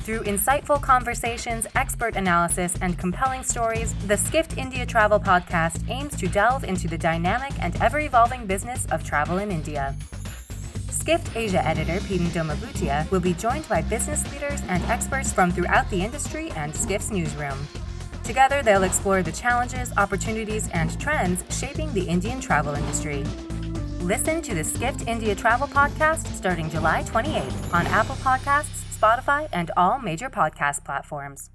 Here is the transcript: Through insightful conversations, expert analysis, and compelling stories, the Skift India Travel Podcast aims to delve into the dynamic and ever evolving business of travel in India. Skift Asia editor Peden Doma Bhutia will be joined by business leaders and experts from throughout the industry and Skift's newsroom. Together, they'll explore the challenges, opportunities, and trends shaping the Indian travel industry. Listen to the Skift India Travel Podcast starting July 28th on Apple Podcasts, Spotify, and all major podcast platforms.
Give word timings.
Through 0.00 0.20
insightful 0.20 0.80
conversations, 0.80 1.66
expert 1.74 2.16
analysis, 2.16 2.74
and 2.80 2.98
compelling 2.98 3.42
stories, 3.42 3.94
the 4.06 4.16
Skift 4.16 4.56
India 4.56 4.86
Travel 4.86 5.20
Podcast 5.20 5.88
aims 5.90 6.16
to 6.16 6.26
delve 6.26 6.64
into 6.64 6.88
the 6.88 6.96
dynamic 6.96 7.52
and 7.60 7.76
ever 7.82 8.00
evolving 8.00 8.46
business 8.46 8.86
of 8.86 9.04
travel 9.04 9.38
in 9.38 9.50
India. 9.52 9.94
Skift 10.88 11.36
Asia 11.36 11.64
editor 11.66 12.00
Peden 12.06 12.28
Doma 12.28 12.56
Bhutia 12.56 13.10
will 13.10 13.20
be 13.20 13.34
joined 13.34 13.68
by 13.68 13.82
business 13.82 14.24
leaders 14.32 14.62
and 14.68 14.82
experts 14.84 15.32
from 15.34 15.52
throughout 15.52 15.88
the 15.90 16.02
industry 16.02 16.50
and 16.52 16.74
Skift's 16.74 17.10
newsroom. 17.10 17.58
Together, 18.24 18.62
they'll 18.62 18.84
explore 18.84 19.22
the 19.22 19.32
challenges, 19.32 19.92
opportunities, 19.98 20.70
and 20.70 20.98
trends 20.98 21.44
shaping 21.50 21.92
the 21.92 22.08
Indian 22.08 22.40
travel 22.40 22.74
industry. 22.74 23.24
Listen 24.10 24.42
to 24.42 24.56
the 24.56 24.64
Skift 24.64 25.06
India 25.06 25.36
Travel 25.36 25.68
Podcast 25.68 26.26
starting 26.34 26.68
July 26.68 27.04
28th 27.04 27.72
on 27.72 27.86
Apple 27.86 28.16
Podcasts, 28.16 28.82
Spotify, 28.98 29.48
and 29.52 29.70
all 29.76 30.00
major 30.00 30.28
podcast 30.28 30.84
platforms. 30.84 31.48